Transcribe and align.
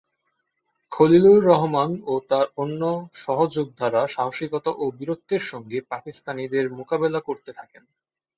খলিলুর 0.91 1.39
রহমান 1.45 1.91
ও 2.05 2.13
তার 2.29 2.45
অন্য 2.57 2.81
সহযোদ্ধারা 3.17 4.01
সাহসিকতা 4.07 4.71
ও 4.73 4.85
বীরত্বের 4.97 5.43
সঙ্গে 5.43 5.77
পাকিস্তানিদের 5.89 6.65
মোকাবিলা 6.71 7.19
করতে 7.19 7.51
থাকেন। 7.53 7.83